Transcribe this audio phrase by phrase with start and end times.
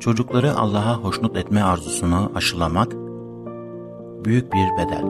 [0.00, 2.92] çocukları Allah'a hoşnut etme arzusunu aşılamak,
[4.24, 5.04] büyük bir bedel.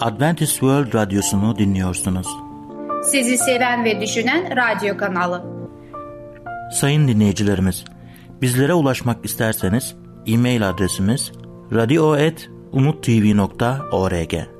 [0.00, 2.26] Adventist World Radyosu'nu dinliyorsunuz.
[3.04, 5.44] Sizi seven ve düşünen radyo kanalı.
[6.72, 7.84] Sayın dinleyicilerimiz,
[8.42, 9.96] bizlere ulaşmak isterseniz
[10.26, 11.32] e-mail adresimiz
[11.72, 14.59] radio.umutv.org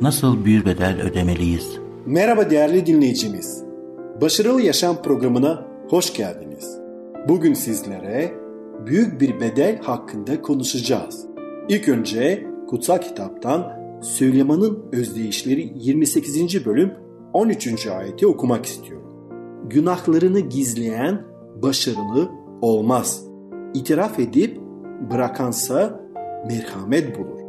[0.00, 1.78] Nasıl bir bedel ödemeliyiz?
[2.06, 3.64] Merhaba değerli dinleyicimiz.
[4.20, 6.78] Başarılı Yaşam programına hoş geldiniz.
[7.28, 8.34] Bugün sizlere
[8.86, 11.26] büyük bir bedel hakkında konuşacağız.
[11.68, 13.72] İlk önce kutsal kitaptan
[14.02, 16.66] Süleyman'ın özdeyişleri 28.
[16.66, 16.92] bölüm
[17.32, 17.86] 13.
[17.86, 19.12] ayeti okumak istiyorum.
[19.68, 21.22] Günahlarını gizleyen
[21.62, 22.30] başarılı
[22.62, 23.24] olmaz.
[23.74, 24.60] İtiraf edip
[25.10, 26.00] bırakansa
[26.48, 27.40] merhamet bulur.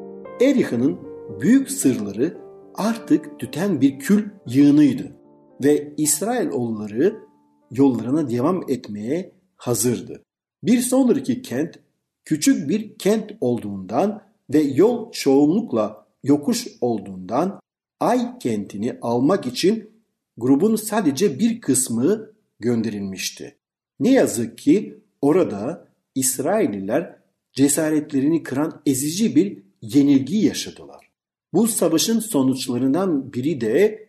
[0.41, 1.06] Eriha'nın
[1.41, 2.37] büyük sırları
[2.75, 5.15] artık tüten bir kül yığınıydı
[5.63, 7.19] ve İsrailoğulları
[7.71, 10.23] yollarına devam etmeye hazırdı.
[10.63, 11.79] Bir sonraki kent
[12.25, 14.21] küçük bir kent olduğundan
[14.53, 17.59] ve yol çoğunlukla yokuş olduğundan
[17.99, 19.89] Ay kentini almak için
[20.37, 23.55] grubun sadece bir kısmı gönderilmişti.
[23.99, 27.15] Ne yazık ki orada İsrailliler
[27.53, 31.06] cesaretlerini kıran ezici bir yenilgi yaşadılar.
[31.53, 34.07] Bu savaşın sonuçlarından biri de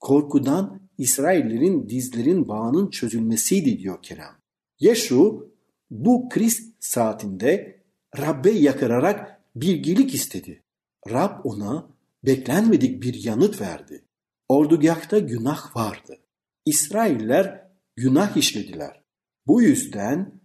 [0.00, 4.34] korkudan İsraillerin dizlerin bağının çözülmesiydi diyor Kerem.
[4.80, 5.52] Yeşu
[5.90, 7.82] bu kriz saatinde
[8.18, 10.62] Rabbe yakararak bilgilik istedi.
[11.10, 11.88] Rab ona
[12.24, 14.04] beklenmedik bir yanıt verdi.
[14.48, 16.18] Ordugahta günah vardı.
[16.64, 19.02] İsrailler günah işlediler.
[19.46, 20.40] Bu yüzden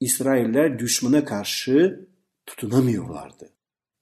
[0.00, 2.08] İsrailler düşmana karşı
[2.46, 3.55] tutunamıyorlardı.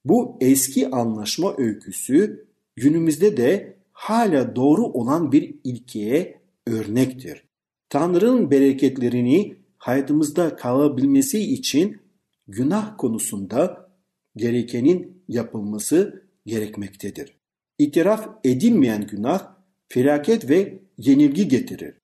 [0.05, 7.45] Bu eski anlaşma öyküsü günümüzde de hala doğru olan bir ilkeye örnektir.
[7.89, 12.01] Tanrı'nın bereketlerini hayatımızda kalabilmesi için
[12.49, 13.91] günah konusunda
[14.37, 17.37] gerekenin yapılması gerekmektedir.
[17.79, 19.55] İtiraf edilmeyen günah
[19.89, 21.95] felaket ve yenilgi getirir.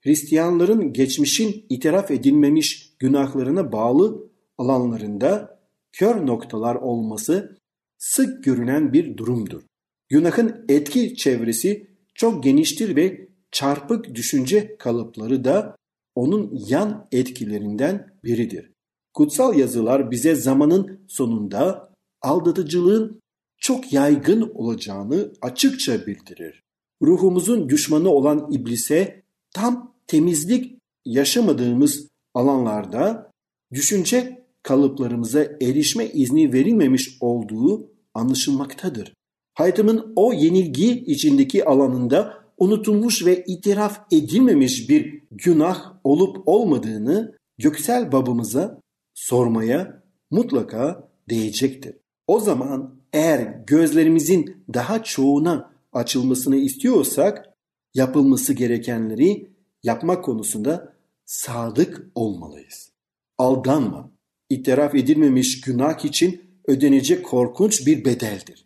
[0.00, 5.57] Hristiyanların geçmişin itiraf edilmemiş günahlarına bağlı alanlarında
[5.92, 7.58] kör noktalar olması
[7.98, 9.62] sık görülen bir durumdur.
[10.08, 15.76] Günahın etki çevresi çok geniştir ve çarpık düşünce kalıpları da
[16.14, 18.72] onun yan etkilerinden biridir.
[19.14, 23.20] Kutsal yazılar bize zamanın sonunda aldatıcılığın
[23.58, 26.62] çok yaygın olacağını açıkça bildirir.
[27.02, 29.22] Ruhumuzun düşmanı olan iblise
[29.54, 33.30] tam temizlik yaşamadığımız alanlarda
[33.72, 39.14] düşünce kalıplarımıza erişme izni verilmemiş olduğu anlaşılmaktadır.
[39.54, 48.80] Hayatımın o yenilgi içindeki alanında unutulmuş ve itiraf edilmemiş bir günah olup olmadığını göksel babamıza
[49.14, 51.96] sormaya mutlaka değecektir.
[52.26, 57.54] O zaman eğer gözlerimizin daha çoğuna açılmasını istiyorsak
[57.94, 59.50] yapılması gerekenleri
[59.82, 60.92] yapmak konusunda
[61.24, 62.92] sadık olmalıyız.
[63.38, 64.10] Aldanma.
[64.50, 68.64] İtiraf edilmemiş günah için ödenecek korkunç bir bedeldir.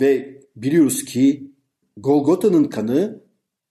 [0.00, 1.52] Ve biliyoruz ki
[1.96, 3.22] Golgota'nın kanı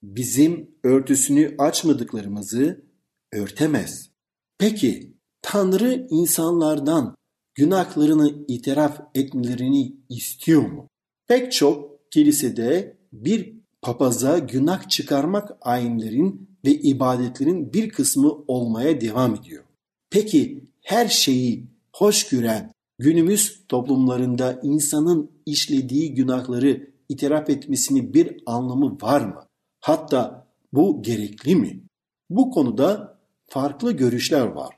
[0.04, 2.86] bizim örtüsünü açmadıklarımızı
[3.34, 4.10] örtemez.
[4.58, 7.16] Peki Tanrı insanlardan
[7.56, 10.88] günahlarını itiraf etmelerini istiyor mu?
[11.28, 19.64] Pek çok kilisede bir papaza günah çıkarmak ayinlerin ve ibadetlerin bir kısmı olmaya devam ediyor.
[20.10, 29.22] Peki her şeyi hoş gören günümüz toplumlarında insanın işlediği günahları itiraf etmesinin bir anlamı var
[29.22, 29.48] mı?
[29.80, 31.84] Hatta Bu gerekli mi?
[32.30, 34.76] Bu konuda farklı görüşler var.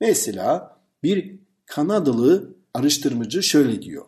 [0.00, 4.04] Mesela bir Kanadalı araştırmacı şöyle diyor.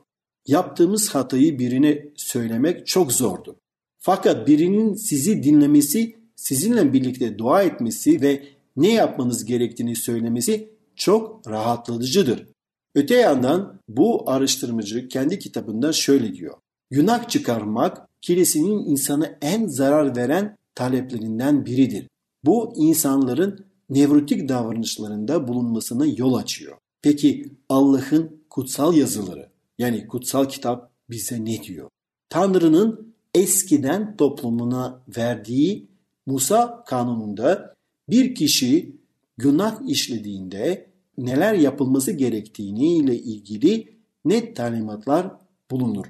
[0.46, 3.54] Yaptığımız hatayı birine söylemek çok zordur.
[3.98, 8.42] Fakat birinin sizi dinlemesi, sizinle birlikte dua etmesi ve
[8.76, 12.46] ne yapmanız gerektiğini söylemesi çok rahatlatıcıdır.
[12.94, 16.54] Öte yandan bu araştırmacı kendi kitabında şöyle diyor.
[16.90, 22.08] Günah çıkarmak kilisinin insana en zarar veren taleplerinden biridir.
[22.44, 26.76] Bu insanların nevrotik davranışlarında bulunmasına yol açıyor.
[27.02, 29.48] Peki Allah'ın kutsal yazıları
[29.78, 31.90] yani kutsal kitap bize ne diyor?
[32.28, 35.86] Tanrı'nın eskiden toplumuna verdiği
[36.26, 37.74] Musa kanununda
[38.08, 38.96] bir kişi
[39.36, 45.30] günah işlediğinde neler yapılması gerektiğini ile ilgili net talimatlar
[45.70, 46.06] bulunur.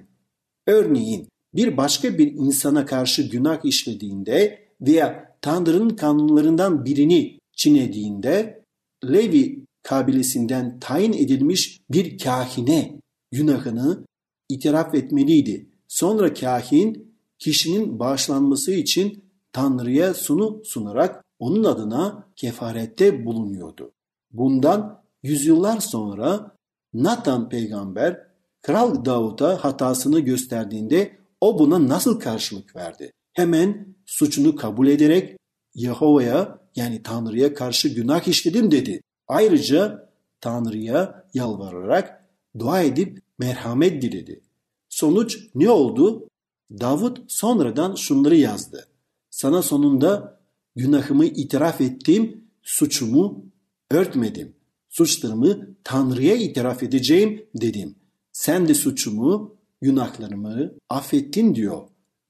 [0.67, 8.63] Örneğin bir başka bir insana karşı günah işlediğinde veya Tanrı'nın kanunlarından birini çiğnediğinde
[9.05, 13.01] Levi kabilesinden tayin edilmiş bir kahine
[13.33, 14.05] günahını
[14.49, 15.71] itiraf etmeliydi.
[15.89, 23.93] Sonra kahin kişinin bağışlanması için Tanrı'ya sunu sunarak onun adına kefarette bulunuyordu.
[24.33, 26.57] Bundan yüzyıllar sonra
[26.95, 28.27] Nathan peygamber
[28.63, 33.13] Kral Davut'a hatasını gösterdiğinde o buna nasıl karşılık verdi?
[33.33, 35.37] Hemen suçunu kabul ederek
[35.75, 39.01] Yahova'ya yani Tanrı'ya karşı günah işledim dedi.
[39.29, 40.11] Ayrıca
[40.41, 42.25] Tanrı'ya yalvararak
[42.59, 44.41] dua edip merhamet diledi.
[44.89, 46.29] Sonuç ne oldu?
[46.71, 48.89] Davut sonradan şunları yazdı.
[49.31, 50.36] Sana sonunda
[50.77, 53.45] günahımı itiraf ettim, suçumu
[53.91, 54.57] örtmedim.
[54.89, 57.95] Suçlarımı Tanrı'ya itiraf edeceğim dedim.
[58.33, 61.83] Sen de suçumu, günahlarımı affettin diyor.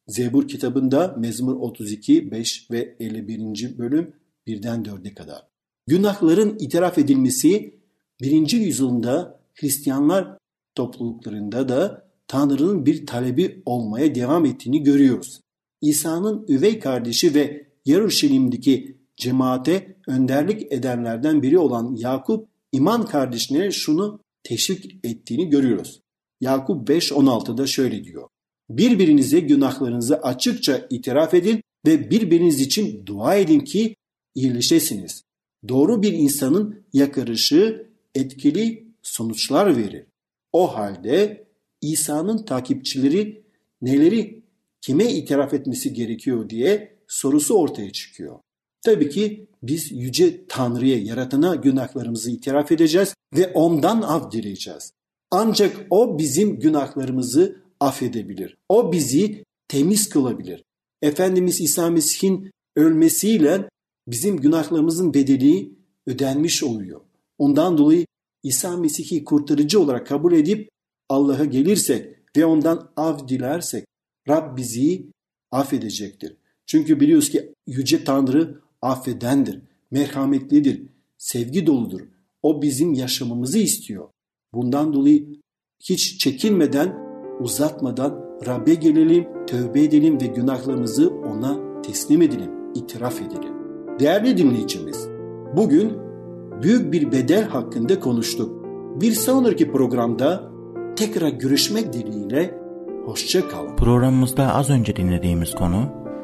[0.07, 3.79] Zebur kitabında Mezmur 32, 5 ve 51.
[3.79, 4.13] bölüm
[4.47, 5.43] 1'den 4'e kadar.
[5.87, 7.75] Günahların itiraf edilmesi
[8.21, 10.39] birinci yüzyılda Hristiyanlar
[10.75, 15.41] topluluklarında da Tanrı'nın bir talebi olmaya devam ettiğini görüyoruz.
[15.81, 25.05] İsa'nın üvey kardeşi ve Yaruşilim'deki cemaate önderlik edenlerden biri olan Yakup iman kardeşine şunu teşvik
[25.05, 26.01] ettiğini görüyoruz.
[26.41, 28.29] Yakup 5.16'da şöyle diyor.
[28.71, 33.97] Birbirinize günahlarınızı açıkça itiraf edin ve birbiriniz için dua edin ki
[34.35, 35.23] iyileşesiniz.
[35.69, 40.07] Doğru bir insanın yakarışı etkili sonuçlar verir.
[40.53, 41.47] O halde
[41.81, 43.45] İsa'nın takipçileri
[43.83, 44.43] neleri
[44.81, 48.39] kime itiraf etmesi gerekiyor diye sorusu ortaya çıkıyor.
[48.85, 54.93] Tabii ki biz yüce Tanrı'ya, yaratana günahlarımızı itiraf edeceğiz ve ondan af dileyeceğiz.
[55.31, 58.57] Ancak o bizim günahlarımızı affedebilir.
[58.69, 60.65] O bizi temiz kılabilir.
[61.03, 63.69] Efendimiz İsa Mesih'in ölmesiyle
[64.09, 65.73] bizim günahlarımızın bedeli
[66.07, 67.01] ödenmiş oluyor.
[67.39, 68.07] Ondan dolayı
[68.43, 70.69] İsa Mesih'i kurtarıcı olarak kabul edip
[71.09, 73.85] Allah'a gelirsek ve ondan af dilersek
[74.29, 75.07] Rab bizi
[75.51, 76.37] affedecektir.
[76.67, 79.61] Çünkü biliyoruz ki Yüce Tanrı affedendir,
[79.91, 80.83] merhametlidir,
[81.19, 82.01] sevgi doludur.
[82.43, 84.09] O bizim yaşamamızı istiyor.
[84.55, 85.27] Bundan dolayı
[85.81, 86.97] hiç çekinmeden,
[87.41, 93.53] uzatmadan Rab'be gelelim, tövbe edelim ve günahlarımızı ona teslim edelim, itiraf edelim.
[94.01, 95.09] Değerli dinleyicimiz,
[95.57, 95.93] bugün
[96.63, 98.67] büyük bir bedel hakkında konuştuk.
[99.01, 100.53] Bir sonraki programda
[100.97, 102.59] tekrar görüşmek dileğiyle
[103.05, 103.77] hoşça kalın.
[103.77, 106.06] Programımızda az önce dinlediğimiz konu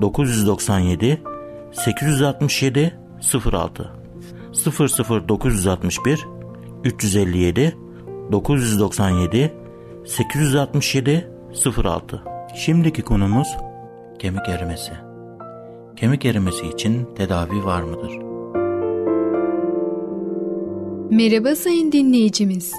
[0.00, 1.18] 997
[1.72, 2.98] 867
[3.52, 3.92] 06
[5.28, 6.26] 00961
[6.84, 7.76] 357
[8.32, 9.52] 997
[10.06, 11.30] 867
[11.84, 12.22] 06
[12.54, 13.48] Şimdiki konumuz
[14.18, 14.92] kemik erimesi.
[15.96, 18.12] Kemik erimesi için tedavi var mıdır?
[21.10, 22.72] Merhaba sayın dinleyicimiz.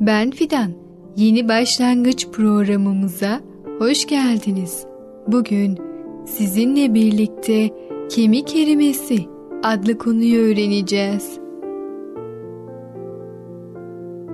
[0.00, 0.72] Ben Fidan.
[1.16, 3.40] Yeni başlangıç programımıza
[3.78, 4.84] hoş geldiniz.
[5.26, 5.91] Bugün
[6.24, 7.70] sizinle birlikte
[8.08, 9.18] kemik erimesi
[9.62, 11.38] adlı konuyu öğreneceğiz.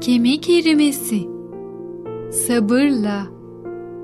[0.00, 1.18] Kemik erimesi
[2.30, 3.26] sabırla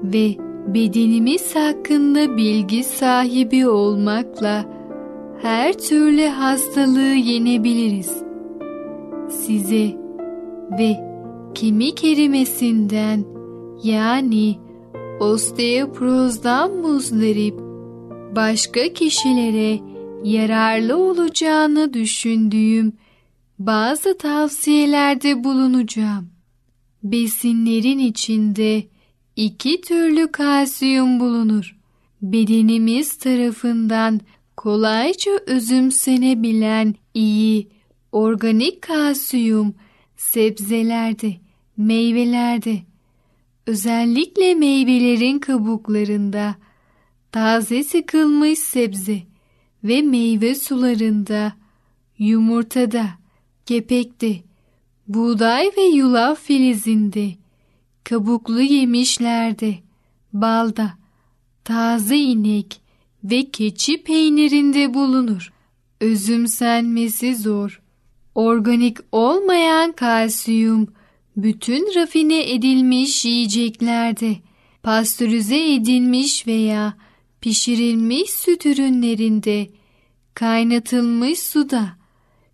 [0.02, 0.34] ve
[0.74, 4.64] bedenimiz hakkında bilgi sahibi olmakla
[5.42, 8.22] her türlü hastalığı yenebiliriz.
[9.28, 9.96] Size
[10.78, 10.96] ve
[11.54, 13.24] kemik erimesinden
[13.84, 14.56] yani
[15.20, 17.63] osteoporozdan muzdarip
[18.36, 19.80] başka kişilere
[20.24, 22.92] yararlı olacağını düşündüğüm
[23.58, 26.30] bazı tavsiyelerde bulunacağım.
[27.02, 28.84] Besinlerin içinde
[29.36, 31.76] iki türlü kalsiyum bulunur.
[32.22, 34.20] Bedenimiz tarafından
[34.56, 37.68] kolayca özümsenebilen iyi
[38.12, 39.74] organik kalsiyum
[40.16, 41.36] sebzelerde,
[41.76, 42.78] meyvelerde,
[43.66, 46.54] özellikle meyvelerin kabuklarında,
[47.34, 49.22] taze sıkılmış sebze
[49.84, 51.52] ve meyve sularında,
[52.18, 53.08] yumurtada,
[53.66, 54.36] kepekte,
[55.08, 57.30] buğday ve yulaf filizinde,
[58.04, 59.74] kabuklu yemişlerde,
[60.32, 60.94] balda,
[61.64, 62.80] taze inek
[63.24, 65.52] ve keçi peynirinde bulunur.
[66.00, 67.82] Özümsenmesi zor.
[68.34, 70.88] Organik olmayan kalsiyum
[71.36, 74.36] bütün rafine edilmiş yiyeceklerde,
[74.82, 77.03] pastörize edilmiş veya
[77.44, 79.68] pişirilmiş süt ürünlerinde,
[80.34, 81.96] kaynatılmış suda,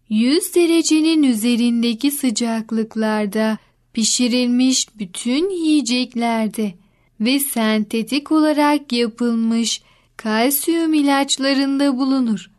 [0.08, 3.58] 100 derecenin üzerindeki sıcaklıklarda
[3.92, 6.74] pişirilmiş bütün yiyeceklerde
[7.20, 9.82] ve sentetik olarak yapılmış
[10.16, 12.50] kalsiyum ilaçlarında bulunur.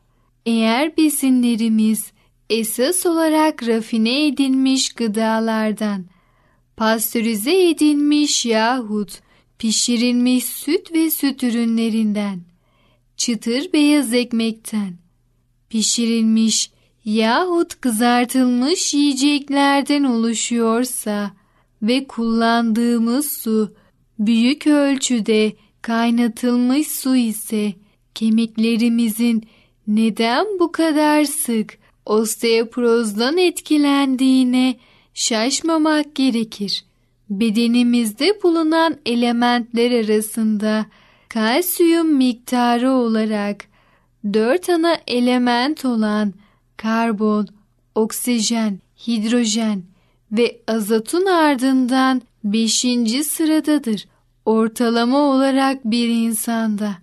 [0.45, 2.11] Eğer besinlerimiz
[2.49, 6.05] esas olarak rafine edilmiş gıdalardan,
[6.77, 9.21] pastörize edilmiş yahut
[9.61, 12.41] pişirilmiş süt ve süt ürünlerinden,
[13.17, 14.93] çıtır beyaz ekmekten,
[15.69, 16.71] pişirilmiş
[17.05, 21.31] yahut kızartılmış yiyeceklerden oluşuyorsa
[21.81, 23.75] ve kullandığımız su
[24.19, 27.73] büyük ölçüde kaynatılmış su ise
[28.15, 29.47] kemiklerimizin
[29.87, 34.79] neden bu kadar sık osteoporozdan etkilendiğine
[35.13, 36.90] şaşmamak gerekir.
[37.31, 40.85] Bedenimizde bulunan elementler arasında
[41.29, 43.65] kalsiyum miktarı olarak
[44.33, 46.33] dört ana element olan
[46.77, 47.47] karbon,
[47.95, 49.83] oksijen, hidrojen
[50.31, 54.05] ve azotun ardından beşinci sıradadır.
[54.45, 56.95] Ortalama olarak bir insanda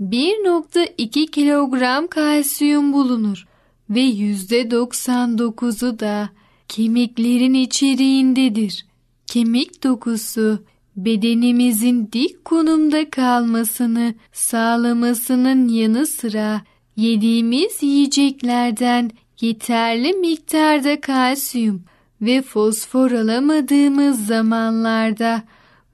[0.00, 3.46] 1.2 kilogram kalsiyum bulunur
[3.90, 6.28] ve %99'u da
[6.68, 8.93] kemiklerin içeriğindedir.
[9.26, 10.64] Kemik dokusu
[10.96, 16.60] bedenimizin dik konumda kalmasını sağlamasının yanı sıra
[16.96, 21.84] yediğimiz yiyeceklerden yeterli miktarda kalsiyum
[22.20, 25.42] ve fosfor alamadığımız zamanlarda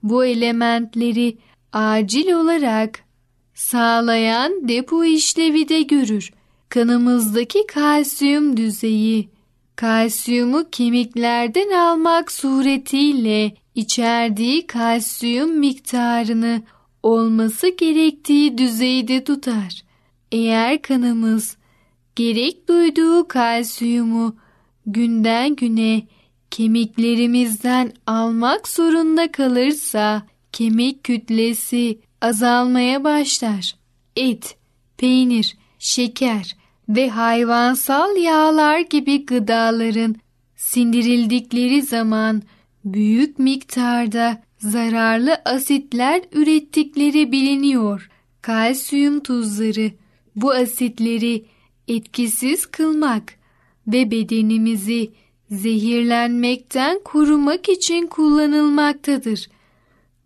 [0.03, 1.37] bu elementleri
[1.73, 2.99] acil olarak
[3.53, 6.31] sağlayan depo işlevi de görür.
[6.69, 9.29] Kanımızdaki kalsiyum düzeyi
[9.81, 16.61] kalsiyumu kemiklerden almak suretiyle içerdiği kalsiyum miktarını
[17.03, 19.81] olması gerektiği düzeyde tutar.
[20.31, 21.57] Eğer kanımız
[22.15, 24.35] gerek duyduğu kalsiyumu
[24.85, 26.01] günden güne
[26.51, 33.75] kemiklerimizden almak zorunda kalırsa kemik kütlesi azalmaya başlar.
[34.15, 34.57] Et,
[34.97, 36.60] peynir, şeker
[36.95, 40.15] ve hayvansal yağlar gibi gıdaların
[40.55, 42.41] sindirildikleri zaman
[42.85, 48.09] büyük miktarda zararlı asitler ürettikleri biliniyor.
[48.41, 49.91] Kalsiyum tuzları
[50.35, 51.45] bu asitleri
[51.87, 53.33] etkisiz kılmak
[53.87, 55.11] ve bedenimizi
[55.51, 59.49] zehirlenmekten korumak için kullanılmaktadır.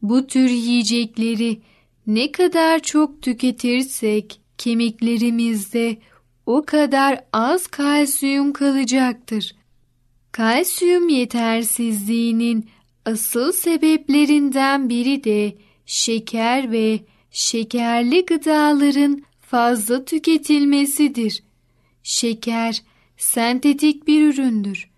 [0.01, 1.59] Bu tür yiyecekleri
[2.07, 5.97] ne kadar çok tüketirsek kemiklerimizde
[6.45, 9.55] o kadar az kalsiyum kalacaktır.
[10.31, 12.69] Kalsiyum yetersizliğinin
[13.05, 16.99] asıl sebeplerinden biri de şeker ve
[17.31, 21.43] şekerli gıdaların fazla tüketilmesidir.
[22.03, 22.81] Şeker
[23.17, 24.89] sentetik bir üründür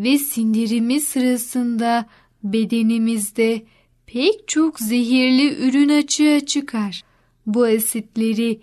[0.00, 2.06] ve sindirimi sırasında
[2.42, 3.62] bedenimizde
[4.06, 7.02] pek çok zehirli ürün açığa çıkar.
[7.46, 8.60] Bu asitleri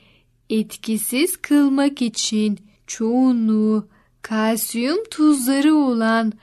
[0.52, 3.88] etkisiz kılmak için çoğunluğu
[4.22, 6.34] kalsiyum tuzları olan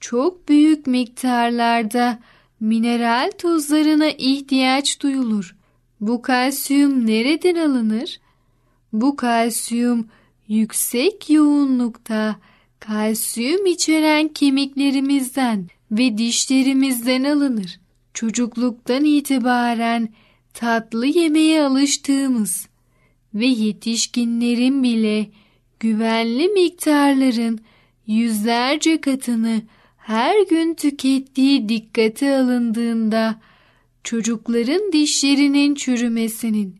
[0.00, 2.18] çok büyük miktarlarda
[2.60, 5.56] mineral tuzlarına ihtiyaç duyulur.
[6.00, 8.20] Bu kalsiyum nereden alınır?
[8.92, 10.08] Bu kalsiyum
[10.48, 12.36] yüksek yoğunlukta
[12.80, 17.80] kalsiyum içeren kemiklerimizden ve dişlerimizden alınır.
[18.14, 20.08] Çocukluktan itibaren
[20.54, 22.67] tatlı yemeye alıştığımız
[23.34, 25.26] ve yetişkinlerin bile
[25.80, 27.60] güvenli miktarların
[28.06, 29.62] yüzlerce katını
[29.96, 33.40] her gün tükettiği dikkate alındığında
[34.04, 36.76] çocukların dişlerinin çürümesinin,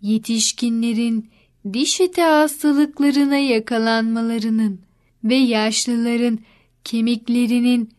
[0.00, 1.30] yetişkinlerin
[1.72, 4.80] diş eti hastalıklarına yakalanmalarının
[5.24, 6.38] ve yaşlıların
[6.84, 7.90] kemiklerinin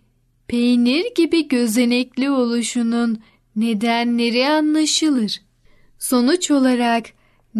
[0.48, 3.20] peynir gibi gözenekli oluşunun
[3.56, 5.42] nedenleri anlaşılır.
[6.00, 7.06] Sonuç olarak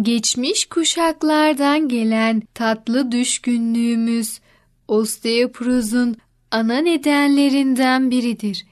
[0.02, 4.40] geçmiş kuşaklardan gelen tatlı düşkünlüğümüz
[4.88, 6.16] osteoporozun
[6.50, 8.66] ana nedenlerinden biridir.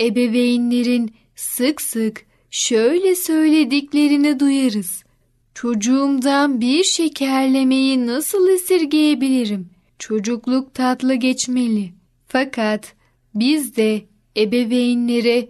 [0.00, 5.04] Ebeveynlerin sık sık şöyle söylediklerini duyarız.
[5.54, 9.70] Çocuğumdan bir şekerlemeyi nasıl esirgeyebilirim?
[9.98, 11.92] Çocukluk tatlı geçmeli.
[12.28, 12.94] Fakat
[13.34, 14.02] biz de
[14.36, 15.48] ebeveynlere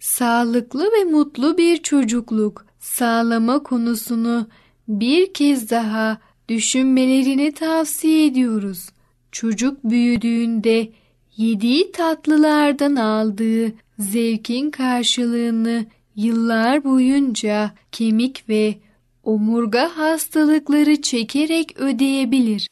[0.00, 4.48] sağlıklı ve mutlu bir çocukluk sağlama konusunu
[4.88, 8.88] bir kez daha düşünmelerini tavsiye ediyoruz.
[9.32, 10.88] Çocuk büyüdüğünde
[11.36, 15.86] yediği tatlılardan aldığı zevkin karşılığını
[16.16, 18.74] yıllar boyunca kemik ve
[19.22, 22.68] omurga hastalıkları çekerek ödeyebilir.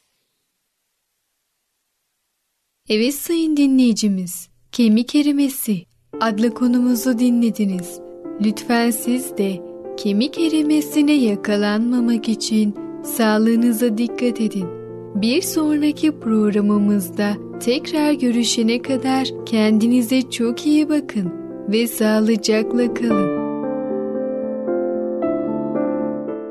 [2.89, 5.83] Evet sayın dinleyicimiz, kemik erimesi
[6.21, 8.01] adlı konumuzu dinlediniz.
[8.41, 14.67] Lütfen siz de kemik erimesine yakalanmamak için sağlığınıza dikkat edin.
[15.15, 21.33] Bir sonraki programımızda tekrar görüşene kadar kendinize çok iyi bakın
[21.69, 23.43] ve sağlıcakla kalın.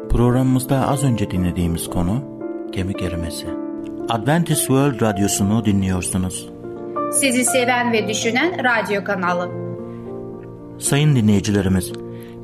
[0.10, 2.24] Programımızda az önce dinlediğimiz konu
[2.72, 3.48] kemik erimesi.
[4.10, 6.50] Adventist World Radyosu'nu dinliyorsunuz.
[7.12, 9.50] Sizi seven ve düşünen radyo kanalı.
[10.78, 11.94] Sayın dinleyicilerimiz,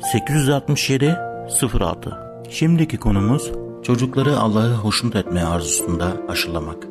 [0.00, 1.16] 867
[1.80, 2.16] 06
[2.50, 6.86] Şimdiki konumuz çocukları Allah'ı hoşnut etme arzusunda aşılamak.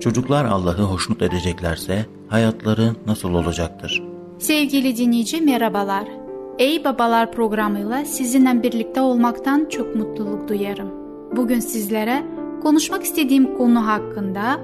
[0.00, 4.02] Çocuklar Allah'ı hoşnut edeceklerse hayatları nasıl olacaktır?
[4.38, 6.04] Sevgili dinleyici merhabalar.
[6.58, 10.88] Ey Babalar programıyla sizinle birlikte olmaktan çok mutluluk duyarım.
[11.36, 12.22] Bugün sizlere
[12.62, 14.60] konuşmak istediğim konu hakkında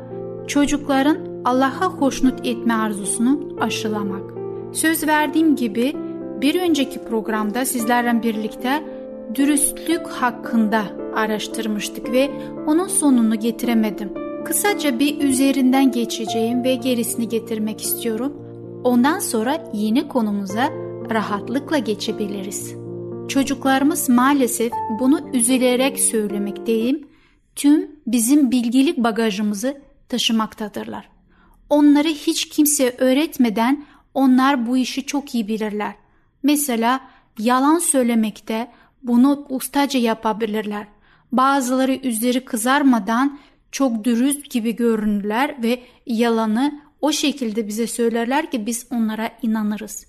[0.46, 4.22] çocukların Allah'a hoşnut etme arzusunu aşılamak.
[4.72, 6.05] Söz verdiğim gibi
[6.40, 8.82] bir önceki programda sizlerle birlikte
[9.34, 12.30] dürüstlük hakkında araştırmıştık ve
[12.66, 14.12] onun sonunu getiremedim.
[14.44, 18.32] Kısaca bir üzerinden geçeceğim ve gerisini getirmek istiyorum.
[18.84, 20.70] Ondan sonra yeni konumuza
[21.10, 22.74] rahatlıkla geçebiliriz.
[23.28, 27.08] Çocuklarımız maalesef bunu üzülerek söylemekteyim.
[27.56, 31.08] Tüm bizim bilgilik bagajımızı taşımaktadırlar.
[31.70, 35.94] Onları hiç kimse öğretmeden onlar bu işi çok iyi bilirler.
[36.46, 37.00] Mesela
[37.38, 38.70] yalan söylemekte
[39.02, 40.86] bunu ustaca yapabilirler.
[41.32, 43.38] Bazıları üzeri kızarmadan
[43.72, 50.06] çok dürüst gibi görünürler ve yalanı o şekilde bize söylerler ki biz onlara inanırız.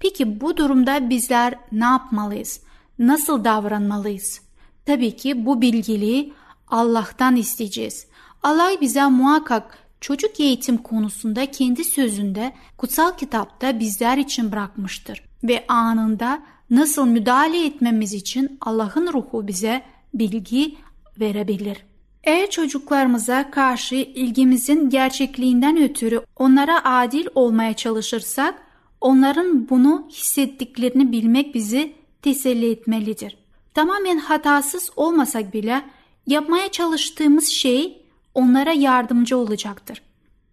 [0.00, 2.60] Peki bu durumda bizler ne yapmalıyız?
[2.98, 4.40] Nasıl davranmalıyız?
[4.86, 6.32] Tabii ki bu bilgiliği
[6.68, 8.06] Allah'tan isteyeceğiz.
[8.42, 16.42] Allah bize muhakkak çocuk eğitim konusunda kendi sözünde kutsal kitapta bizler için bırakmıştır ve anında
[16.70, 19.82] nasıl müdahale etmemiz için Allah'ın ruhu bize
[20.14, 20.76] bilgi
[21.20, 21.84] verebilir.
[22.24, 28.62] Eğer çocuklarımıza karşı ilgimizin gerçekliğinden ötürü onlara adil olmaya çalışırsak,
[29.00, 33.36] onların bunu hissettiklerini bilmek bizi teselli etmelidir.
[33.74, 35.82] Tamamen hatasız olmasak bile
[36.26, 38.02] yapmaya çalıştığımız şey
[38.34, 40.02] onlara yardımcı olacaktır.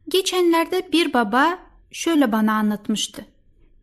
[0.10, 1.60] Geçenlerde bir baba
[1.92, 3.26] şöyle bana anlatmıştı.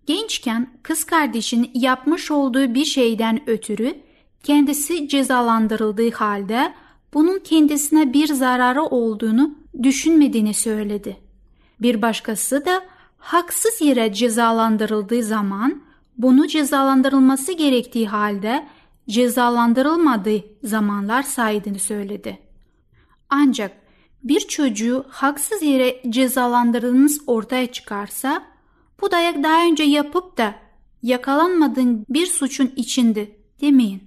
[0.07, 3.95] Gençken kız kardeşin yapmış olduğu bir şeyden ötürü
[4.43, 6.75] kendisi cezalandırıldığı halde
[7.15, 11.17] bunun kendisine bir zararı olduğunu düşünmediğini söyledi.
[11.81, 12.83] Bir başkası da
[13.19, 15.83] haksız yere cezalandırıldığı zaman
[16.19, 18.67] bunu cezalandırılması gerektiği halde
[19.09, 22.38] cezalandırılmadığı zamanlar saydığını söyledi.
[23.31, 23.73] Ancak
[24.25, 28.52] bir çocuğu haksız yere cezalandırdığınız ortaya çıkarsa
[29.03, 30.55] bu dayak daha önce yapıp da
[31.03, 34.03] yakalanmadığın bir suçun içinde demeyin.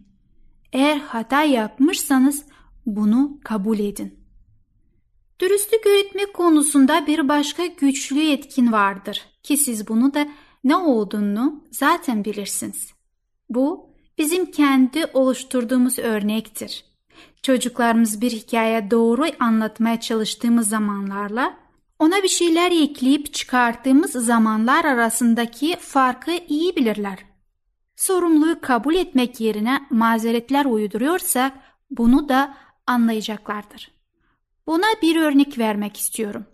[0.73, 2.45] Eğer hata yapmışsanız
[2.85, 4.19] bunu kabul edin.
[5.39, 10.27] Dürüstlük öğretmek konusunda bir başka güçlü etkin vardır ki siz bunu da
[10.63, 12.93] ne olduğunu zaten bilirsiniz.
[13.49, 16.85] Bu bizim kendi oluşturduğumuz örnektir.
[17.41, 21.64] Çocuklarımız bir hikaye doğru anlatmaya çalıştığımız zamanlarla
[21.99, 27.19] ona bir şeyler ekleyip çıkarttığımız zamanlar arasındaki farkı iyi bilirler.
[27.95, 31.53] Sorumluluğu kabul etmek yerine mazeretler uyduruyorsak
[31.89, 33.91] bunu da anlayacaklardır.
[34.67, 36.45] Buna bir örnek vermek istiyorum.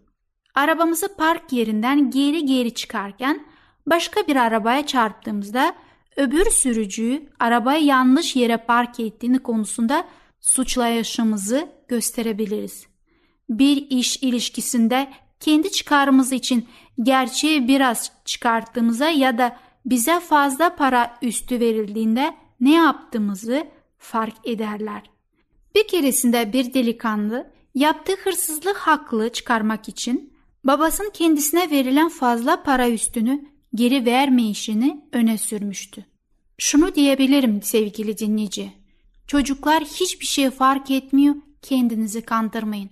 [0.56, 3.45] Arabamızı park yerinden geri geri çıkarken
[3.86, 5.75] başka bir arabaya çarptığımızda
[6.17, 10.08] öbür sürücüyü arabayı yanlış yere park ettiğini konusunda
[10.39, 12.88] suçlayışımızı gösterebiliriz.
[13.49, 15.08] Bir iş ilişkisinde
[15.41, 16.67] kendi çıkarımız için
[17.04, 25.01] gerçeği biraz çıkarttığımıza ya da bize fazla para üstü verildiğinde ne yaptığımızı fark ederler.
[25.75, 33.45] Bir keresinde bir delikanlı yaptığı hırsızlık haklı çıkarmak için babasının kendisine verilen fazla para üstünü
[33.75, 36.06] geri vermeyişini öne sürmüştü.
[36.58, 38.71] Şunu diyebilirim sevgili dinleyici.
[39.27, 42.89] Çocuklar hiçbir şey fark etmiyor, kendinizi kandırmayın.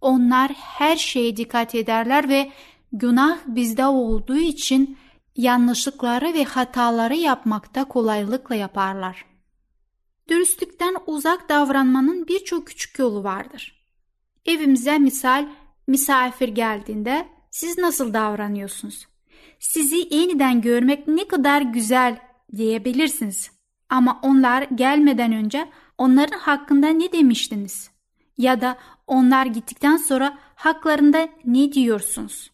[0.00, 2.52] Onlar her şeye dikkat ederler ve
[2.92, 4.98] günah bizde olduğu için
[5.36, 9.24] yanlışlıkları ve hataları yapmakta kolaylıkla yaparlar.
[10.28, 13.84] Dürüstlükten uzak davranmanın birçok küçük yolu vardır.
[14.46, 15.48] Evimize misal
[15.86, 19.06] misafir geldiğinde siz nasıl davranıyorsunuz?
[19.58, 22.18] Sizi yeniden görmek ne kadar güzel
[22.56, 23.50] diyebilirsiniz.
[23.88, 27.90] Ama onlar gelmeden önce onların hakkında ne demiştiniz?
[28.38, 32.50] Ya da onlar gittikten sonra haklarında ne diyorsunuz?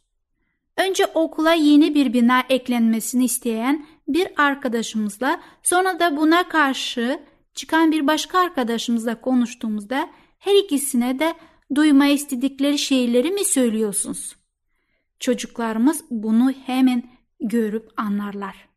[0.76, 7.20] Önce okula yeni bir bina eklenmesini isteyen bir arkadaşımızla sonra da buna karşı
[7.54, 11.34] çıkan bir başka arkadaşımızla konuştuğumuzda her ikisine de
[11.74, 14.36] duyma istedikleri şeyleri mi söylüyorsunuz?
[15.20, 17.02] Çocuklarımız bunu hemen
[17.40, 18.68] görüp anlarlar.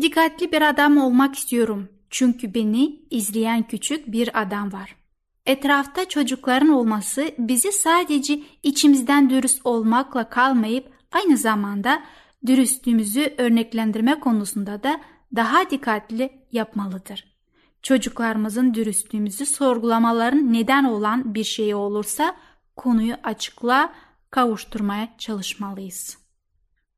[0.00, 4.99] Dikkatli bir adam olmak istiyorum çünkü beni izleyen küçük bir adam var.
[5.46, 12.02] Etrafta çocukların olması bizi sadece içimizden dürüst olmakla kalmayıp aynı zamanda
[12.46, 15.00] dürüstlüğümüzü örneklendirme konusunda da
[15.36, 17.30] daha dikkatli yapmalıdır.
[17.82, 22.36] Çocuklarımızın dürüstlüğümüzü sorgulamaların neden olan bir şey olursa
[22.76, 23.92] konuyu açıkla
[24.30, 26.18] kavuşturmaya çalışmalıyız.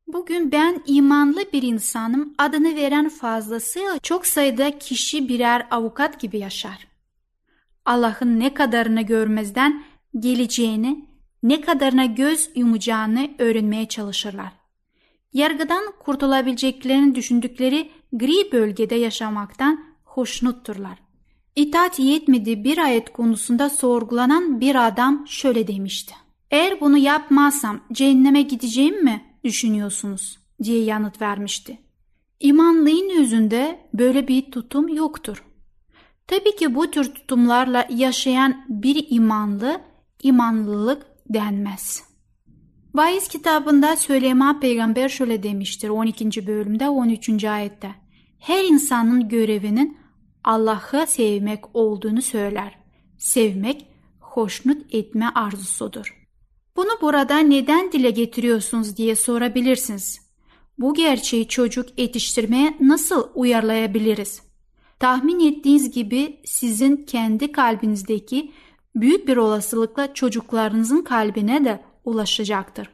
[0.07, 6.92] Bugün ben imanlı bir insanım adını veren fazlasıyla çok sayıda kişi birer avukat gibi yaşar.
[7.85, 9.85] Allah'ın ne kadarını görmezden
[10.19, 11.07] geleceğini,
[11.43, 14.53] ne kadarına göz yumacağını öğrenmeye çalışırlar.
[15.33, 20.99] Yargıdan kurtulabileceklerini düşündükleri gri bölgede yaşamaktan hoşnutturlar.
[21.57, 26.15] İtaat yetmedi bir ayet konusunda sorgulanan bir adam şöyle demişti.
[26.51, 31.79] Eğer bunu yapmazsam cehenneme gideceğim mi düşünüyorsunuz diye yanıt vermişti.
[32.41, 35.45] İmanlığın yüzünde böyle bir tutum yoktur.
[36.27, 39.81] Tabii ki bu tür tutumlarla yaşayan bir imanlı,
[40.23, 42.03] imanlılık denmez.
[42.95, 46.47] Vaiz kitabında Süleyman peygamber şöyle demiştir 12.
[46.47, 47.45] bölümde 13.
[47.45, 47.95] ayette.
[48.39, 49.99] Her insanın görevinin
[50.45, 52.79] Allah'ı sevmek olduğunu söyler.
[53.19, 53.87] Sevmek
[54.21, 56.23] hoşnut etme arzusudur.
[56.77, 60.21] Bunu burada neden dile getiriyorsunuz diye sorabilirsiniz.
[60.79, 64.52] Bu gerçeği çocuk yetiştirmeye nasıl uyarlayabiliriz?
[65.03, 68.53] Tahmin ettiğiniz gibi sizin kendi kalbinizdeki
[68.95, 72.89] büyük bir olasılıkla çocuklarınızın kalbine de ulaşacaktır.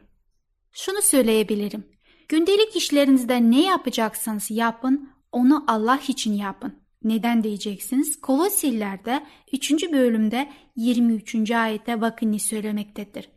[0.73, 1.85] Şunu söyleyebilirim.
[2.29, 6.75] Gündelik işlerinizde ne yapacaksanız yapın, onu Allah için yapın.
[7.05, 8.21] Neden diyeceksiniz?
[8.21, 9.92] Kolosillerde 3.
[9.92, 11.51] bölümde 23.
[11.51, 13.29] ayette bakın ne söylemektedir.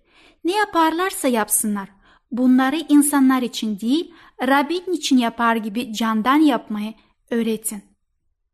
[0.43, 1.89] Ne yaparlarsa yapsınlar.
[2.31, 6.93] Bunları insanlar için değil, Rabbin için yapar gibi candan yapmayı
[7.31, 7.90] öğretin.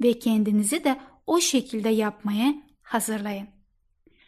[0.03, 3.47] Ve kendinizi de o şekilde yapmaya hazırlayın.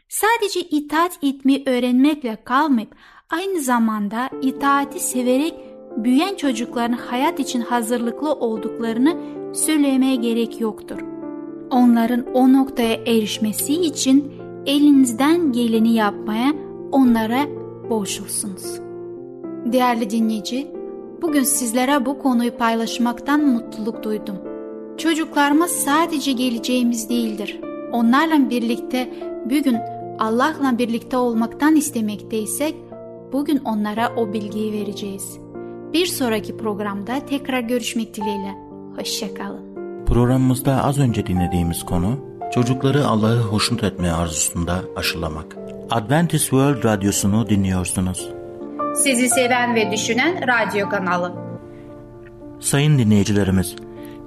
[0.09, 2.95] Sadece itaat etmeyi öğrenmekle kalmayıp
[3.29, 5.53] aynı zamanda itaati severek
[5.97, 9.17] büyüyen çocukların hayat için hazırlıklı olduklarını
[9.55, 10.99] söylemeye gerek yoktur.
[11.71, 14.33] Onların o noktaya erişmesi için
[14.65, 16.53] elinizden geleni yapmaya
[16.91, 17.39] onlara
[17.89, 18.79] borçlusunuz.
[19.65, 20.67] Değerli dinleyici,
[21.21, 24.48] bugün sizlere bu konuyu paylaşmaktan mutluluk duydum.
[24.99, 27.59] Çocuklarımız sadece geleceğimiz değildir.
[27.91, 29.09] Onlarla birlikte
[29.45, 29.77] bugün
[30.19, 32.75] Allah'la birlikte olmaktan istemekteysek
[33.33, 35.37] bugün onlara o bilgiyi vereceğiz.
[35.93, 38.55] Bir sonraki programda tekrar görüşmek dileğiyle.
[38.97, 39.75] Hoşçakalın.
[40.05, 42.19] Programımızda az önce dinlediğimiz konu
[42.53, 45.57] çocukları Allah'ı hoşnut etme arzusunda aşılamak.
[45.91, 48.29] Adventist World Radyosu'nu dinliyorsunuz.
[48.95, 51.33] Sizi seven ve düşünen radyo kanalı.
[52.59, 53.75] Sayın dinleyicilerimiz,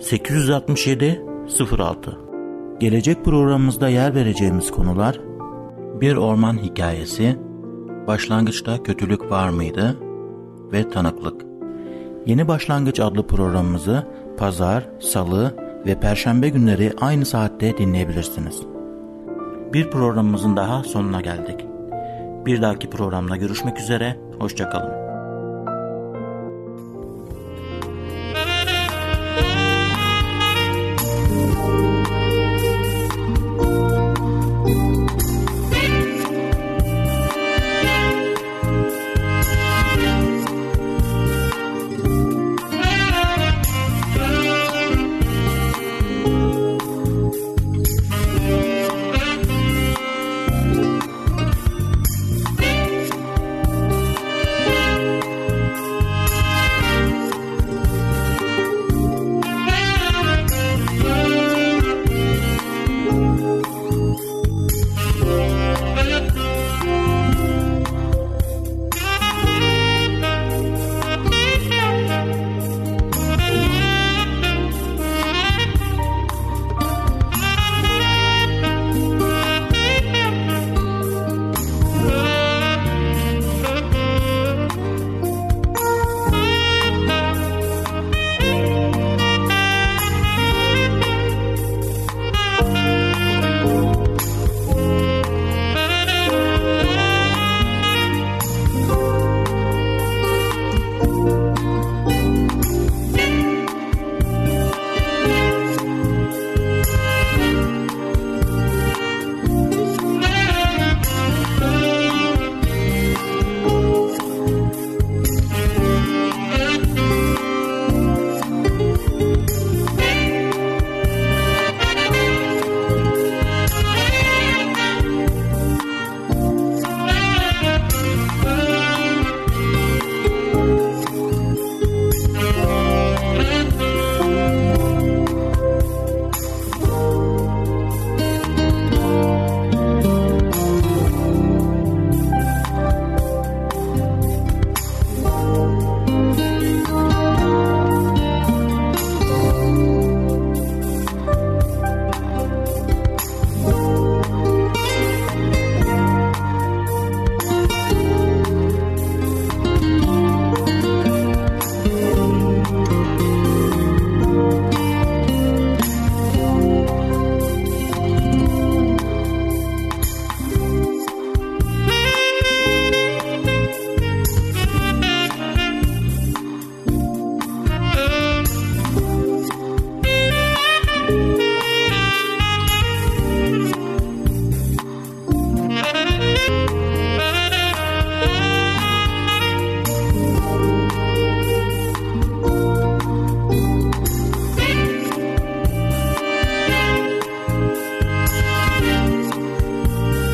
[0.00, 1.22] 867
[1.78, 2.18] 06
[2.80, 5.20] Gelecek programımızda yer vereceğimiz konular
[6.00, 7.36] Bir orman hikayesi
[8.06, 9.96] Başlangıçta kötülük var mıydı?
[10.72, 11.42] ve tanıklık.
[12.26, 14.06] Yeni Başlangıç adlı programımızı
[14.38, 18.62] pazar, salı ve perşembe günleri aynı saatte dinleyebilirsiniz.
[19.72, 21.66] Bir programımızın daha sonuna geldik.
[22.46, 24.99] Bir dahaki programda görüşmek üzere, hoşçakalın.